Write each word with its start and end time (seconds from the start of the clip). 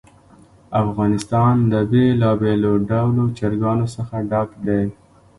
افغانستان 0.83 1.53
له 1.71 1.79
بېلابېلو 1.91 2.73
ډولو 2.89 3.25
چرګانو 3.37 3.85
څخه 3.95 4.15
ډک 4.29 4.49
دی. 4.65 4.83